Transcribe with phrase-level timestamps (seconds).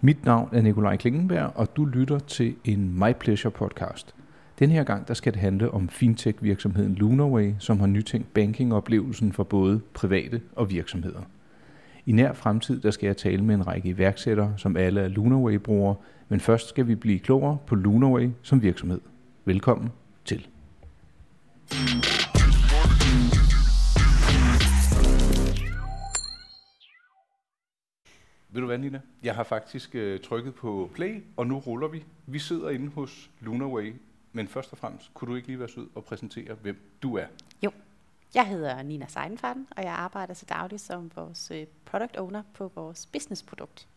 [0.00, 4.14] Mit navn er Nikolaj Klingenberg, og du lytter til en My Pleasure podcast.
[4.58, 9.44] Den her gang der skal det handle om fintech-virksomheden Lunarway, som har nytænkt banking-oplevelsen for
[9.44, 11.20] både private og virksomheder.
[12.06, 15.94] I nær fremtid der skal jeg tale med en række iværksættere, som alle er Lunarway-brugere,
[16.28, 19.00] men først skal vi blive klogere på Lunarway som virksomhed.
[19.44, 19.88] Velkommen
[20.24, 20.46] til.
[28.50, 29.00] Ved du hvad, Nina?
[29.22, 32.04] Jeg har faktisk øh, trykket på play, og nu ruller vi.
[32.26, 33.94] Vi sidder inde hos Lunaway,
[34.32, 37.26] men først og fremmest, kunne du ikke lige være sød og præsentere, hvem du er?
[37.62, 37.70] Jo,
[38.34, 42.72] jeg hedder Nina Seidenfarten, og jeg arbejder til daglig som vores øh, product owner på
[42.74, 43.88] vores businessprodukt.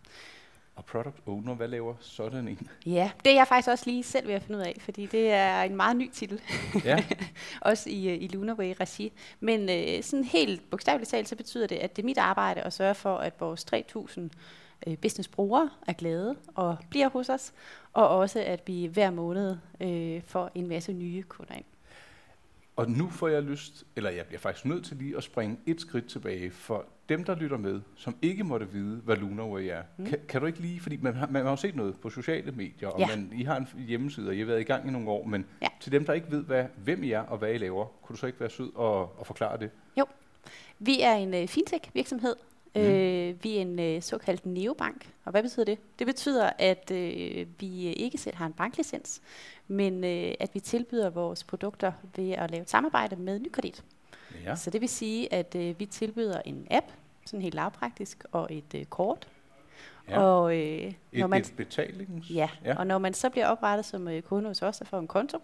[0.75, 2.67] Og product owner, hvad laver sådan en?
[2.85, 5.31] Ja, det er jeg faktisk også lige selv ved at finde ud af, fordi det
[5.31, 6.41] er en meget ny titel.
[6.85, 7.05] Ja.
[7.61, 9.11] også i, øh, i Lunarway regi.
[9.39, 12.73] Men øh, sådan helt bogstaveligt talt, så betyder det, at det er mit arbejde at
[12.73, 14.21] sørge for, at vores 3.000
[14.87, 17.53] øh, businessbrugere er glade og bliver hos os,
[17.93, 21.65] og også at vi hver måned øh, får en masse nye kunder ind.
[22.81, 25.81] Og nu får jeg lyst, eller jeg bliver faktisk nødt til lige at springe et
[25.81, 29.81] skridt tilbage for dem, der lytter med, som ikke måtte vide, hvad Lunarway er.
[29.97, 30.05] Mm.
[30.05, 32.51] Kan, kan du ikke lige, fordi man har, man har jo set noget på sociale
[32.51, 33.07] medier, og Ja.
[33.07, 35.45] man, I har en hjemmeside, og I har været i gang i nogle år, men
[35.61, 35.67] Ja.
[35.81, 38.19] til dem, der ikke ved, hvad, hvem I er og hvad I laver, kunne du
[38.19, 39.69] så ikke være sød og, og forklare det?
[40.83, 42.35] Vi er en øh, fintech-virksomhed.
[42.75, 42.81] Mm.
[42.81, 45.13] Øh, vi er en øh, såkaldt neobank.
[45.25, 45.77] Og hvad betyder det?
[45.99, 49.21] Det betyder, at øh, vi ikke selv har en banklicens,
[49.67, 53.83] men øh, at vi tilbyder vores produkter ved at lave et samarbejde med Nykredit.
[54.45, 54.55] Ja.
[54.55, 56.85] Så det vil sige, at øh, vi tilbyder en app,
[57.25, 59.27] sådan helt lavpraktisk, og et øh, kort.
[60.09, 60.19] ja.
[60.21, 62.29] Og, øh, Et, når man, et betalings...
[62.29, 62.69] ja, ja.
[62.69, 65.07] ja, og når man så bliver oprettet som øh, kunde hos os og får en
[65.07, 65.37] konto,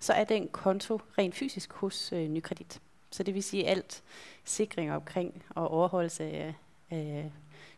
[0.00, 2.80] så er den konto rent fysisk hos øh, Nykredit.
[3.10, 4.02] Så det vil sige alt
[4.44, 6.54] sikring omkring og overholdelse af,
[6.90, 7.32] af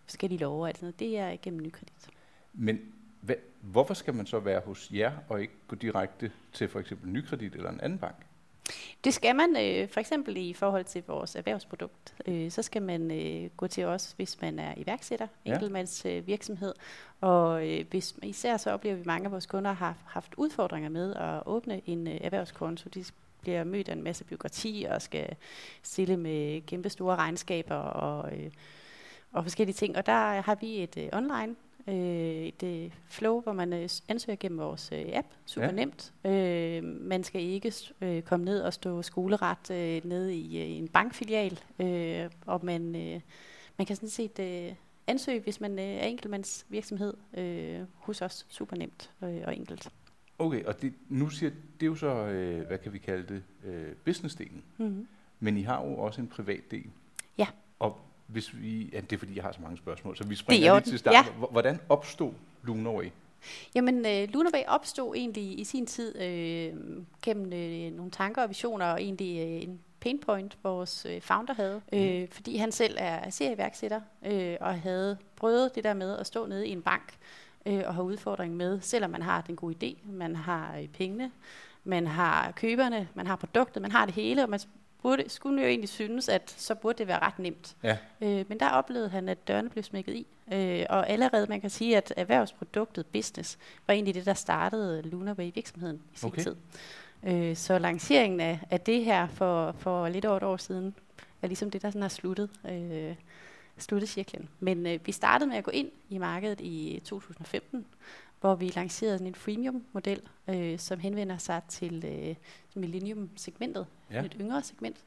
[0.04, 2.08] forskellige love og alt sådan noget, det er igennem Nykredit.
[2.52, 2.80] Men
[3.20, 7.08] hvad, hvorfor skal man så være hos jer, og ikke gå direkte til for eksempel
[7.10, 8.16] Nykredit eller en anden bank?
[9.04, 12.14] Det skal man øh, for eksempel i forhold til vores erhvervsprodukt.
[12.26, 15.52] Øh, så skal man øh, gå til os, hvis man er iværksætter, Ja.
[15.52, 16.74] enkeltmands øh, virksomhed.
[17.20, 20.88] Og øh, hvis, især så oplever vi, at mange af vores kunder har haft udfordringer
[20.90, 22.88] med at åbne en øh, erhvervskonto.
[22.94, 23.04] De
[23.40, 25.36] bliver mødt af en masse byråkrati og skal
[25.82, 28.50] stille med kæmpe store regnskaber og, øh,
[29.36, 29.96] og forskellige ting.
[29.96, 31.54] Og der har vi et øh, online
[31.88, 31.94] øh,
[32.46, 35.26] et øh, flow, hvor man øh, ansøger gennem vores øh, app.
[35.46, 35.72] Super Ja.
[35.72, 36.12] nemt.
[36.24, 40.88] Øh, man skal ikke øh, komme ned og stå skoleret øh, nede i øh, en
[40.88, 41.60] bankfilial.
[41.78, 43.20] Øh, og man, øh,
[43.78, 44.72] man kan sådan set øh,
[45.06, 48.46] ansøge, hvis man øh, er enkeltmands virksomhed øh, hos os.
[48.48, 49.88] Super nemt øh, og enkelt.
[50.38, 53.42] Okay, og det, nu siger det er jo så, øh, hvad kan vi kalde det,
[53.64, 54.62] øh, businessdelen.
[54.78, 55.08] Mm-hmm.
[55.40, 56.86] Men I har jo også en privat del.
[57.38, 57.46] Ja.
[57.78, 60.36] Og hvis vi, ja, det er fordi, jeg har så mange spørgsmål, så vi er
[60.36, 61.14] springer lige til start.
[61.14, 61.46] Ja.
[61.50, 62.32] Hvordan opstod
[62.62, 63.10] Lunarway?
[63.74, 66.74] Jamen, øh, Lunarway opstod egentlig i sin tid øh,
[67.22, 71.54] gennem øh, nogle tanker og visioner, og egentlig øh, en pain point, vores øh, founder
[71.54, 71.80] havde.
[71.92, 76.46] Øh, fordi han selv er serieværksætter, øh, og havde prøvet det der med at stå
[76.46, 77.14] nede i en bank
[77.66, 81.30] øh, og have udfordring med, selvom man har den gode idé, man har øh, pengene,
[81.84, 84.60] man har køberne, man har produktet, man har det hele, og man
[85.06, 87.76] burde, skulle jo egentlig synes, at så burde det være ret nemt.
[87.82, 87.96] Ja.
[88.20, 90.26] Øh, men der oplevede han, at dørene blev smækket i.
[90.52, 95.50] Øh, og allerede, man kan sige, at erhvervsproduktet business var egentlig det, der startede Lunarway
[95.54, 96.42] virksomheden i sin Okay.
[96.42, 96.56] tid.
[97.24, 100.94] Øh, så lanceringen af, af det her for, for lidt over et år siden,
[101.42, 103.14] er ligesom det, der sådan har sluttet, øh,
[103.78, 104.48] sluttet cirklen.
[104.60, 107.86] Men øh, vi startede med at gå ind i markedet i 2015,
[108.46, 112.34] hvor vi lancerede sådan en freemium-model, øh, som henvender sig til øh,
[112.74, 114.24] millennium-segmentet, Ja.
[114.24, 115.04] et yngre segment.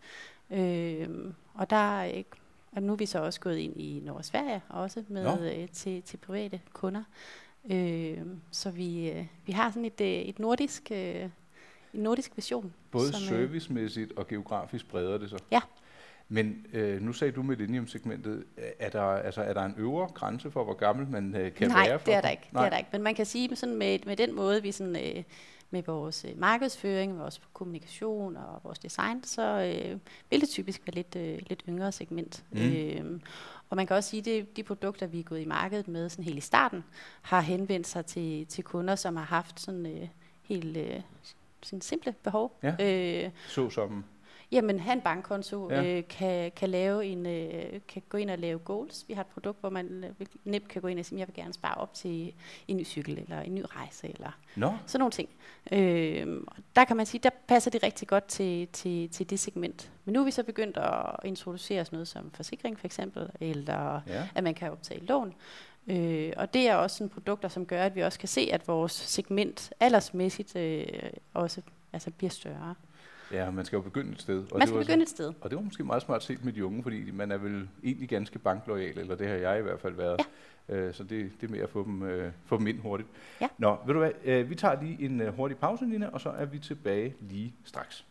[0.52, 1.08] Øh,
[1.54, 2.24] og der øh,
[2.72, 5.70] og nu er vi så også gået ind i Norge og Sverige også med øh,
[5.70, 7.04] til, til private kunder.
[7.72, 8.18] Øh,
[8.52, 11.16] så vi, øh, vi har sådan et, øh, et nordisk, øh,
[11.94, 12.74] en nordisk vision.
[12.92, 15.40] Både som, øh, servicemæssigt og geografisk breder det sig.
[15.52, 15.62] Ja.
[16.29, 18.44] Men øh, nu sagde du Millennium-segmentet.
[18.79, 21.88] Er der, altså, er der en øvre grænse for, hvor gammel man øh, kan Nej,
[21.88, 22.00] være?
[22.00, 22.50] For det er der ikke.
[22.51, 22.90] Det er der ikke.
[22.91, 25.23] Men man kan sige sådan med, med den måde, vi sådan, øh,
[25.72, 29.99] med vores øh, markedsføring, vores kommunikation og vores design, så øh,
[30.29, 32.43] vil det typisk være lidt, øh, lidt yngre segment.
[32.52, 32.59] Mm.
[32.59, 33.20] Øh,
[33.70, 36.25] og man kan også sige, at de produkter, vi er gået i markedet med sådan
[36.25, 36.84] helt i starten,
[37.22, 40.08] har henvendt sig til, til kunder, som har haft sådan øh,
[40.41, 41.02] helt øh,
[41.64, 42.59] sådan simple behov.
[42.64, 42.75] Ja.
[43.25, 44.03] Øh, Så som
[44.51, 45.84] Jamen, have en bankkonto, Ja.
[45.84, 49.05] øh, kan, kan, lave en, øh, kan gå ind og lave goals.
[49.07, 51.35] Vi har et produkt, hvor man øh, nemt kan gå ind og sige, jeg vil
[51.35, 52.34] gerne spare op til
[52.67, 55.29] en ny cykel, eller en ny rejse, eller Nå, sådan nogle ting.
[55.72, 56.41] Øh,
[56.75, 59.91] der kan man sige, der passer det rigtig godt til, til, til det segment.
[60.05, 64.01] Men nu er vi så begyndt at introducere sådan noget som forsikring for eksempel, eller
[64.07, 64.28] ja.
[64.35, 65.34] at man kan optage lån.
[65.87, 68.67] Øh, og det er også sådan produkter, som gør, at vi også kan se, at
[68.67, 70.85] vores segment aldersmæssigt øh,
[71.34, 71.61] også
[71.93, 72.75] altså bliver større.
[73.31, 74.37] Ja, man skal jo begynde et sted.
[74.52, 75.34] Og man skal det begynde et sted.
[75.41, 78.09] Og det var måske meget smart set med de unge, fordi man er vel egentlig
[78.09, 80.22] ganske banklojal, eller det har jeg i hvert fald været.
[80.70, 80.76] Ja.
[80.76, 83.09] Øh, så det, det er med at få dem, øh, få dem ind hurtigt.
[83.41, 83.47] Ja.
[83.58, 86.29] Nå, ved du hvad, øh, vi tager lige en øh, hurtig pause, Nina, og så
[86.29, 88.05] er vi tilbage lige straks.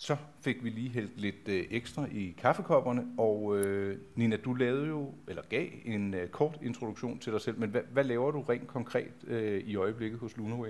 [0.00, 4.86] Så fik vi lige hældt lidt øh, ekstra i kaffekopperne, og øh, Nina, du lavede
[4.86, 8.40] jo, eller gav en øh, kort introduktion til dig selv, men hvad, hvad laver du
[8.40, 10.68] rent konkret øh, i øjeblikket hos Lunaway?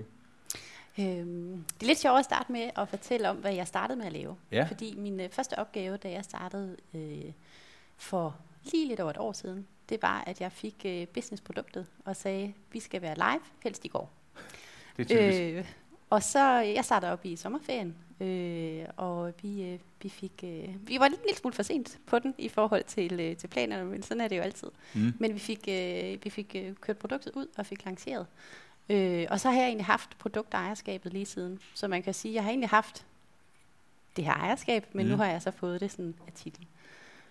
[0.99, 4.06] Øhm, det er lidt sjovt at starte med at fortælle om, hvad jeg startede med
[4.06, 4.37] at lave.
[4.53, 4.67] Ja.
[4.69, 7.33] Fordi min øh, første opgave, da jeg startede øh,
[7.97, 8.37] for
[8.73, 12.55] lige lidt over et år siden, det var, at jeg fik øh, businessproduktet og sagde,
[12.73, 14.12] vi skal være live, helst i går.
[14.97, 15.41] Det er typisk.
[15.41, 15.75] Øh,
[16.11, 20.99] og så, jeg startede op i sommerferien, øh, og vi, øh, vi fik, øh, vi
[21.01, 23.85] var lidt en lille smule for sent på den i forhold til, øh, til planerne,
[23.91, 24.69] men sådan er det jo altid.
[24.95, 25.13] Mm.
[25.19, 28.27] Men vi fik, øh, vi fik øh, kørt produktet ud og fik lanceret.
[28.91, 31.61] Øh, og så har jeg egentlig haft produktejerskabet lige siden.
[31.75, 33.07] Så man kan sige, at jeg har egentlig haft
[34.17, 35.11] det her ejerskab, men Mm.
[35.11, 36.67] nu har jeg så fået det sådan af titel.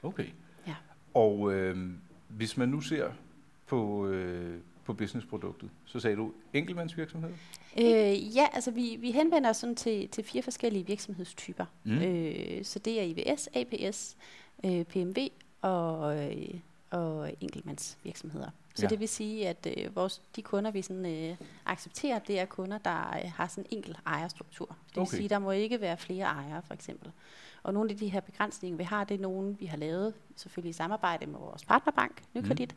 [0.03, 0.27] Okay.
[0.67, 0.75] Ja.
[1.13, 1.89] Og øh,
[2.27, 3.11] hvis man nu ser
[3.67, 4.59] på, øh,
[4.89, 7.29] på businessproduktet, så sagde du enkeltmandsvirksomhed?
[7.79, 11.65] Øh, ja, altså vi, vi henvender os sådan til, til fire forskellige virksomhedstyper.
[11.83, 11.97] Mm.
[12.01, 14.17] Øh, så det er IVS, APS,
[14.65, 15.17] øh, PMV
[15.61, 16.59] og, øh,
[16.91, 18.49] og enkeltmandsvirksomheder.
[18.75, 18.87] Så Ja.
[18.87, 22.77] det vil sige, at øh, vores, de kunder, vi sådan, øh, accepterer, det er kunder,
[22.77, 24.65] der øh, har sådan en enkelt ejerstruktur.
[24.65, 25.17] Det vil Okay.
[25.17, 27.11] sige, der må ikke være flere ejere, for eksempel.
[27.63, 30.69] Og nogle af de her begrænsninger, vi har, det er nogle, vi har lavet selvfølgelig
[30.69, 32.75] i samarbejde med vores partnerbank, Nykredit.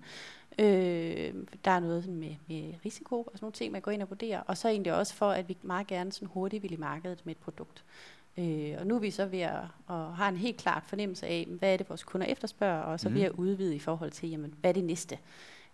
[0.59, 0.65] Mm.
[0.65, 4.11] Øh, der er noget med, med risiko og sådan nogle ting, man går ind og
[4.11, 4.41] vurderer.
[4.41, 7.35] Og så egentlig også for, at vi meget gerne sådan hurtigt vil i markedet med
[7.35, 7.85] et produkt.
[8.39, 9.59] Øh, og nu er vi så ved at,
[9.91, 13.09] at have en helt klart fornemmelse af, hvad er det, vores kunder efterspørger, og så
[13.09, 13.19] Mhm.
[13.19, 15.19] ved at udvide i forhold til, jamen, hvad er det næste?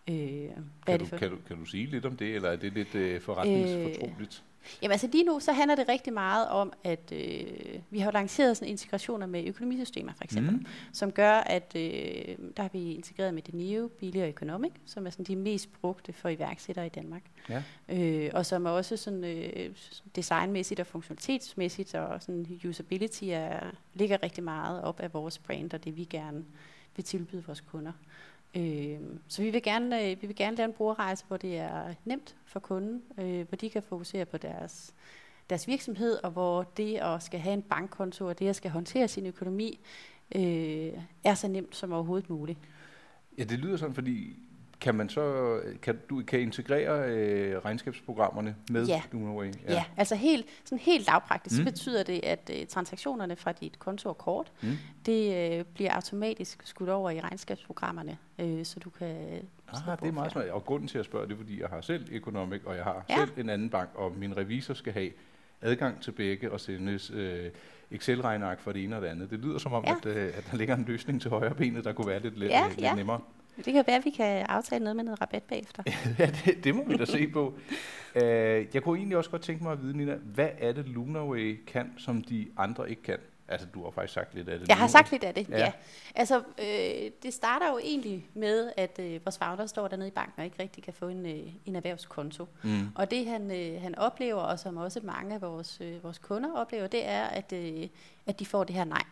[0.08, 0.50] Øh, hvad er
[0.86, 1.16] Kan det du, for?
[1.16, 4.44] kan, du, kan du sige lidt om det, eller er det lidt øh, forretningsfortroligt?
[4.82, 7.46] Jamen altså lige nu, så handler det rigtig meget om, at øh,
[7.90, 10.66] vi har lanceret sådan integrationer med økonomisystemer for eksempel, Mm.
[10.92, 15.10] som gør, at øh, der har vi integreret med Deneo, Billy og Economic, som er
[15.10, 17.22] sådan de mest brugte for iværksættere i Danmark.
[17.48, 17.62] Ja.
[17.88, 19.70] Øh, og som er også sådan øh,
[20.16, 23.60] designmæssigt og funktionalitetsmæssigt og sådan usability er,
[23.94, 26.44] ligger rigtig meget op af vores brand og det vi gerne
[26.96, 27.92] vil tilbyde vores kunder.
[28.56, 28.98] Øh,
[29.28, 32.36] så vi vil, gerne, øh, vi vil gerne lave en brugerrejse, hvor det er nemt
[32.44, 34.94] for kunden, øh, hvor de kan fokusere på deres,
[35.50, 39.08] deres virksomhed, og hvor det at skal have en bankkonto, og det at skal håndtere
[39.08, 39.78] sin økonomi,
[40.34, 40.92] øh,
[41.24, 42.58] er så nemt som overhovedet muligt.
[43.38, 44.36] Ja, det lyder sådan, fordi
[44.80, 49.02] kan man så kan du kan integrere øh, regnskabsprogrammerne med Ja.
[49.12, 49.46] Lunaway?
[49.68, 51.64] Ja, ja altså helt, sådan helt lavpraktisk, mm.
[51.66, 54.68] Så betyder det, at øh, transaktionerne fra dit konto og kort, Mm.
[55.06, 59.16] det øh, bliver automatisk skudt over i regnskabsprogrammerne, øh, så du kan...
[59.72, 60.48] Ah, det er meget smart.
[60.48, 63.04] Og grunden til at spørge, det er, fordi jeg har selv Economic, og jeg har
[63.10, 63.16] Ja.
[63.16, 65.10] selv en anden bank, og min revisor skal have
[65.62, 67.50] adgang til begge og sendes øh,
[67.90, 69.30] Excel-regneark for det ene og det andet.
[69.30, 69.94] Det lyder som om, Ja.
[70.00, 72.50] at, øh, at der ligger en løsning til højre benet, der kunne være lidt, lidt,
[72.52, 72.94] Ja, lidt ja.
[72.94, 73.20] nemmere.
[73.64, 75.82] Det kan være, at vi kan aftale noget med noget rabat bagefter.
[76.18, 77.46] ja, det, det må vi da se på.
[78.16, 78.22] Uh,
[78.74, 81.92] jeg kunne egentlig også godt tænke mig at vide, Nina, hvad er det Lunaway kan,
[81.98, 83.18] som de andre ikke kan?
[83.48, 84.68] Altså, du har faktisk sagt lidt af det.
[84.68, 84.90] Jeg har nu.
[84.92, 85.58] sagt lidt af det, Ja.
[85.58, 85.64] ja.
[85.64, 85.72] ja.
[86.14, 90.34] Altså, øh, det starter jo egentlig med, at øh, vores founder står dernede i banken
[90.38, 92.48] og ikke rigtig kan få en, øh, en erhvervskonto.
[92.62, 92.88] Mm.
[92.94, 96.52] Og det han, øh, han oplever, og som også mange af vores, øh, vores kunder
[96.54, 97.88] oplever, det er, at, øh,
[98.26, 99.02] at de får det her nej.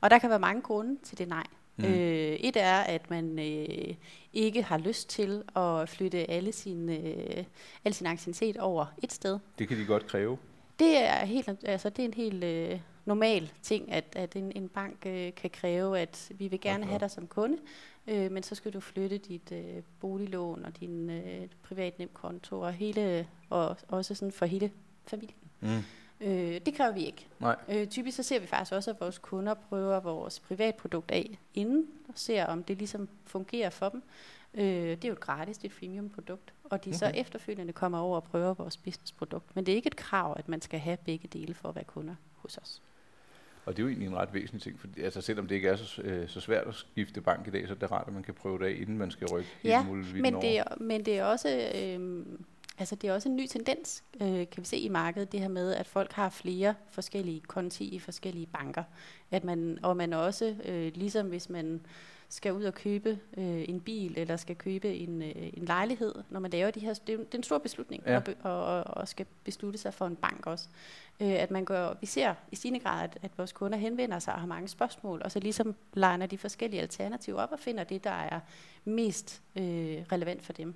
[0.00, 1.46] Og der kan være mange grunde til det nej.
[1.76, 1.84] Mm.
[1.84, 3.94] Øh, et er, at man øh,
[4.32, 7.44] ikke har lyst til at flytte alle sin, øh,
[7.84, 9.38] al sin anciennitet over et sted.
[9.58, 10.38] Det kan de godt kræve.
[10.78, 14.68] Det er, helt, altså, det er en helt øh, normal ting, at, at en, en
[14.68, 16.90] bank øh, kan kræve, at vi vil gerne Okay.
[16.90, 17.58] have dig som kunde,
[18.06, 22.72] øh, men så skal du flytte dit øh, boliglån og din øh, privat nemkonto og
[22.72, 24.70] hele, og også sådan for hele
[25.06, 25.36] familien.
[25.60, 25.68] Mm.
[26.22, 27.26] Øh, det kræver vi ikke.
[27.40, 27.56] Nej.
[27.68, 31.86] Øh, typisk så ser vi faktisk også, at vores kunder prøver vores privatprodukt af inden,
[32.08, 34.02] og ser om det ligesom fungerer for dem.
[34.54, 36.98] Øh, det er jo et gratis, det er et freemium produkt, og de okay.
[36.98, 39.56] så efterfølgende kommer over og prøver vores businessprodukt.
[39.56, 41.84] Men det er ikke et krav, at man skal have begge dele for at være
[41.84, 42.82] kunder hos os.
[43.64, 45.76] Og det er jo egentlig en ret væsentlig ting, for altså, selvom det ikke er
[45.76, 48.22] så, øh, så svært at skifte bank i dag, så er det rart, at man
[48.22, 51.04] kan prøve det af, inden man skal rykke Ja, hele muligheden Men det, er, men
[51.04, 52.26] det er også, øh,
[52.78, 55.48] Altså det er også en ny tendens, øh, kan vi se i markedet, det her
[55.48, 58.84] med, at folk har flere forskellige konti i forskellige banker.
[59.30, 61.80] At man, og man også, øh, ligesom hvis man
[62.28, 66.40] skal ud og købe øh, en bil, eller skal købe en, øh, en lejlighed, når
[66.40, 68.20] man laver de her, det er, det er en stor beslutning, Ja.
[68.42, 70.68] og, og, og skal beslutte sig for en bank også.
[71.20, 74.34] Øh, at man går, vi ser i stigende grad, at, at vores kunder henvender sig
[74.34, 78.04] og har mange spørgsmål, og så ligesom legner de forskellige alternativer op og finder det,
[78.04, 78.40] der er
[78.84, 79.62] mest øh,
[80.12, 80.74] relevant for dem.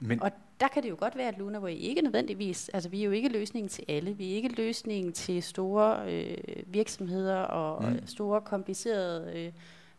[0.00, 0.30] Men, Og
[0.62, 3.28] der kan det jo godt være, at Lunaway ikke nødvendigvis, altså vi er jo ikke
[3.28, 8.06] løsningen til alle, vi er ikke løsningen til store øh, virksomheder og Mm.
[8.06, 9.52] store komplicerede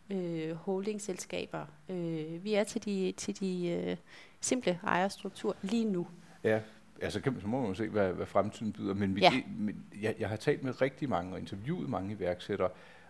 [0.09, 1.65] øh, øh, holdingselskaber.
[1.89, 3.97] Øh, vi er til de, til de øh,
[4.41, 6.07] simple ejerstruktur lige nu.
[6.43, 6.59] ja,
[7.01, 8.93] altså kan, så må man jo se, hvad, hvad fremtiden byder.
[8.93, 9.31] Men, vi, Ja.
[9.57, 12.69] men jeg, jeg har talt med rigtig mange og interviewet mange iværksættere,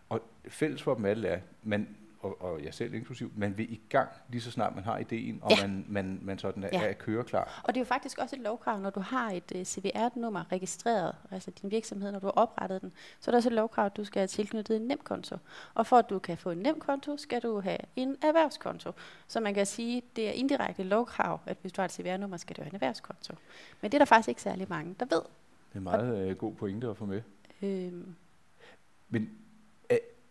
[0.10, 1.88] og fælles for dem alle er, man,
[2.24, 5.39] og, og jeg selv inklusiv, man vil i gang lige så snart man har ideen,
[5.42, 5.68] og Ja.
[5.68, 6.88] man, man, man sådan er, Ja.
[6.88, 7.62] er køreklar.
[7.63, 11.15] Og det er jo faktisk også et lovkrav, når du har et uh, CVR-nummer registreret,
[11.32, 13.98] altså din virksomhed, når du har oprettet den, så er der også et lovkrav, at
[13.98, 15.38] du skal have tilknyttet en nemkonto.
[15.74, 18.92] Og for at du kan få en nemkonto, skal du have en erhvervskonto.
[19.27, 22.56] Så man kan sige, det er indirekte lovkrav, at hvis du har et CVR-nummer, skal
[22.56, 23.34] du have en erhvervskonto.
[23.82, 25.22] Men det er der faktisk ikke særlig mange, der ved.
[25.74, 27.22] Det er meget øh, god pointe at få med.
[27.62, 28.15] Øhm,
[29.10, 29.30] Men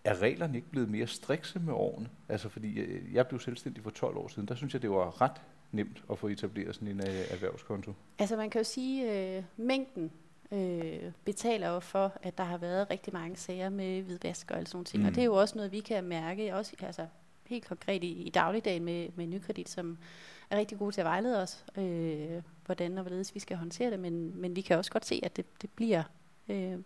[0.04, 2.08] er, er reglerne ikke blevet mere strikse med årene?
[2.28, 5.20] Altså fordi øh, jeg blev selvstændig for 12 år siden, der synes jeg, det var
[5.20, 5.42] ret
[5.72, 7.92] nemt at få etableret sådan en øh, erhvervskonto.
[8.18, 10.12] Altså man kan jo sige, øh, mængden
[10.52, 14.84] øh, betaler jo for, at der har været rigtig mange sager med hvidvask og sådan
[14.84, 15.02] ting.
[15.02, 15.08] Mm.
[15.08, 17.06] Og det er jo også noget, vi kan mærke, også altså,
[17.46, 19.98] helt konkret i, i dagligdagen med, med Nykredit, som
[20.50, 24.00] er rigtig gode til at vejlede os, øh, hvordan og hvorledes vi skal håndtere det.
[24.00, 26.02] Men, men vi kan også godt se, at det, det bliver...
[26.48, 26.78] Øh,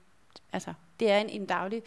[0.52, 1.82] altså, det er en, en daglig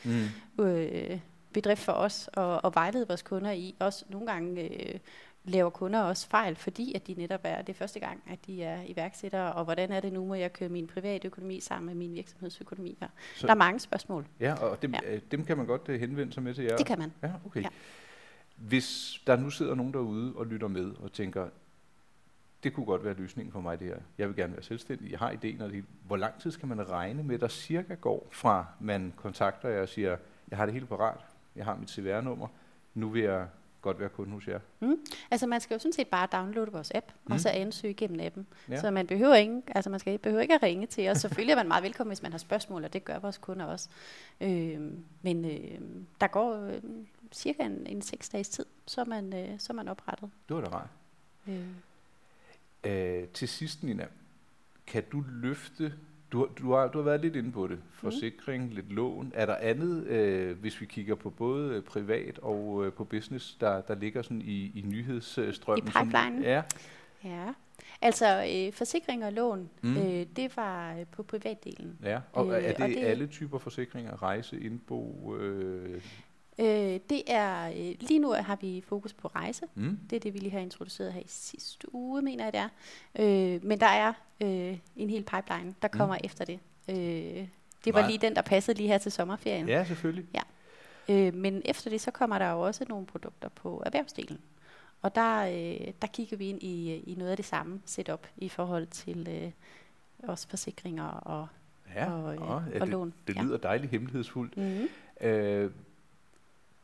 [0.58, 0.64] Mm.
[0.64, 1.20] øh,
[1.54, 3.76] bedrift for os at, at vejlede vores kunder i.
[3.80, 4.62] Også nogle gange
[4.94, 5.00] øh,
[5.44, 8.64] laver kunder også fejl, fordi at de netop er det er første gang, at de
[8.64, 11.96] er iværksættere, og hvordan er det nu, må jeg køre min private økonomi sammen med
[11.96, 13.08] min virksomhedsøkonomi her.
[13.36, 13.48] Så-.
[13.48, 14.26] Der er mange spørgsmål.
[14.40, 15.12] Ja, og dem, Ja.
[15.14, 15.20] ja.
[15.32, 16.78] dem kan man godt øh, henvende sig med til jer.
[16.78, 17.14] Det kan man.
[17.24, 17.62] Ja, okay.
[17.64, 17.68] Ja.
[18.56, 21.48] Hvis der nu sidder nogen derude og lytter med og tænker,
[22.64, 23.98] det kunne godt være løsningen for mig det her.
[24.18, 25.86] Jeg vil gerne være selvstændig, jeg har idéen og det.
[26.08, 29.90] Hvor lang tid skal man regne med, der cirka går fra man kontakter jer og
[29.90, 30.18] siger,
[30.50, 31.20] jeg har det hele parat,
[31.56, 32.48] jeg har mit CVR-nummer,
[32.94, 33.48] nu vil jeg
[33.82, 34.60] godt være kunde hos jer.
[35.32, 37.20] Altså man skal jo sådan set bare downloade vores app, mm.
[37.26, 37.34] Mm.
[37.34, 38.48] og så ansøge gennem appen.
[38.70, 38.82] Ja.
[38.82, 41.18] Så man behøver ikke, altså man skal, behøver ikke at ringe til os.
[41.18, 43.90] Selvfølgelig er man meget velkommen, hvis man har spørgsmål, og det gør vores kunder også.
[44.42, 44.82] Øh,
[45.22, 45.80] men øh,
[46.22, 46.82] der går øh,
[47.32, 50.30] cirka en, en seks dages tid, så er man, øh, så er man oprettet.
[50.50, 50.90] Det var da rart.
[51.48, 51.66] Øh.
[52.84, 54.06] Øh, til sidst, Nina,
[54.88, 55.94] kan du løfte,
[56.32, 58.70] du, du, har, du har været lidt inde på det, forsikring, mm.
[58.76, 59.32] lidt lån.
[59.36, 63.56] Er der andet, øh, hvis vi kigger på både øh, privat og øh, på business,
[63.60, 65.88] der, der ligger sådan i, i nyhedsstrømmen?
[65.88, 66.44] I pipelinen?
[66.44, 66.62] Ja,
[67.24, 67.48] Ja,
[68.02, 69.98] altså øh, forsikring og lån, Mm.
[69.98, 71.98] øh, det var øh, på privatdelen.
[72.04, 72.20] ja.
[72.34, 74.24] Og Øh, er det, og det- alle typer forsikringer?
[74.24, 75.36] Rejse, indbo?
[75.40, 76.02] Øh,
[76.60, 79.66] Øh, det er, øh, lige nu har vi fokus på rejse.
[79.76, 80.00] mm?
[80.10, 82.70] Det er det, vi lige har introduceret her i sidste uge, mener jeg det er.
[83.56, 86.22] Øh, men der er øh, en hel pipeline, der kommer mm.
[86.26, 86.60] efter det.
[86.90, 87.48] Øh, det
[87.86, 88.08] var Meget.
[88.12, 89.68] lige den, der passede lige her til sommerferien.
[89.68, 90.26] Ja, selvfølgelig.
[91.10, 94.40] Øh, men efter det, så kommer der jo også nogle produkter på erhvervsdelen.
[95.02, 98.50] Og der, øh, der kigger vi ind i, i noget af det samme setup i
[98.50, 99.52] forhold til øh,
[100.30, 101.48] også forsikringer og,
[101.96, 103.14] Ja, og, øh, og ja det, lån.
[103.28, 104.58] det lyder dejligt hemmelighedsfuldt.
[104.58, 104.88] Mm-hmm.
[105.22, 105.72] Øh,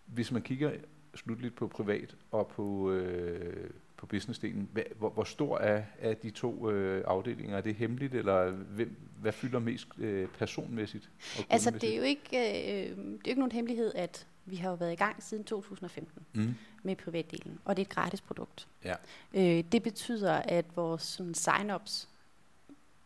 [0.06, 0.72] hvis man kigger
[1.16, 6.30] slutligt på privat og på, øh, på businessdelen, hvad, hvor, hvor stor er, er de
[6.30, 7.58] to øh, afdelinger?
[7.58, 11.10] Er det hemmeligt, eller hvem, hvad fylder mest øh, personmæssigt?
[11.38, 14.56] Og Altså, det er, jo ikke, øh, det er jo ikke nogen hemmelighed, at vi
[14.56, 16.56] har jo været i gang siden 2015 Mm.
[16.84, 18.68] med privatdelen, og det er et gratis produkt.
[18.84, 18.94] Ja.
[19.34, 22.08] Øh, det betyder, at vores sådan, sign-ups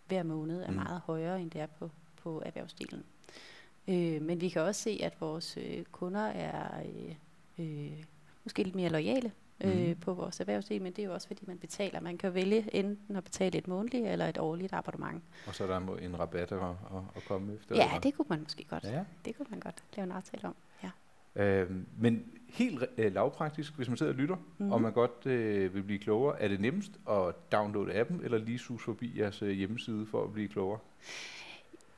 [0.08, 0.76] hver måned er mm.
[0.76, 1.92] meget højere, end det er på,
[2.24, 3.04] på erhvervsdelen.
[3.90, 7.16] Øh, men vi kan også se, at vores øh, kunder er øh,
[7.66, 8.04] øh,
[8.44, 9.32] måske lidt mere lojale
[9.64, 9.96] øh, Mhm.
[10.00, 12.00] på vores erhvervsdel, men det er jo også, fordi man betaler.
[12.00, 15.24] Man kan vælge enten at betale et månedligt eller et årligt abonnement.
[15.48, 16.66] Og så er der en rabat at, at,
[17.16, 17.76] at komme efter?
[17.76, 18.00] Ja, eller?
[18.00, 18.84] det kunne man måske godt.
[18.84, 19.04] Ja.
[19.26, 20.56] Det kunne man godt lave en aftale om.
[20.84, 20.90] Ja.
[21.36, 24.36] Øhm, men helt øh, lavpraktisk, hvis man sidder og lytter.
[24.58, 24.72] Mhm.
[24.72, 28.60] og man godt øh, vil blive klogere, er det nemmest at downloade appen, eller lige
[28.60, 30.80] sus forbi jeres øh, hjemmeside for at blive klogere?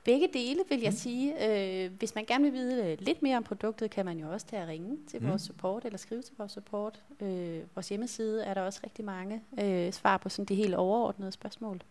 [0.04, 0.96] Begge dele vil jeg Mm.
[0.96, 1.50] sige.
[1.86, 4.46] Øh, hvis man gerne vil vide øh, lidt mere om produktet, kan man jo også
[4.48, 5.28] tage at ringe til Mm.
[5.30, 7.04] vores support eller skrive til vores support.
[7.22, 11.32] Øh, vores hjemmeside er der også rigtig mange øh, svar på sådan de helt overordnede
[11.32, 11.82] spørgsmål.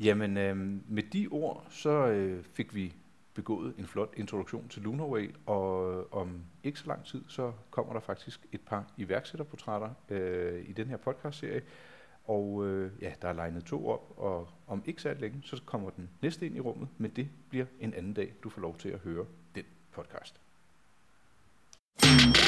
[0.00, 0.56] Jamen, øh,
[0.88, 2.94] med de ord, så øh, fik vi
[3.34, 7.92] begået en flot introduktion til Lunarway, og øh, om ikke så lang tid, så kommer
[7.92, 11.62] der faktisk et par iværksætterportrætter øh, i den her podcastserie.
[12.30, 15.90] Og øh, ja, der er legnet to op, og om ikke særlig længe, så kommer
[15.90, 18.88] den næste ind i rummet, men det bliver en anden dag, du får lov til
[18.88, 20.40] at høre den podcast.
[22.02, 22.39] thank